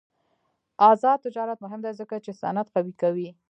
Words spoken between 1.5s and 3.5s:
مهم دی ځکه چې صنعت قوي کوي.